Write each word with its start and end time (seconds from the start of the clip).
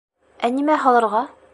Ә 0.49 0.51
нимә 0.55 0.79
һалырға? 0.87 1.25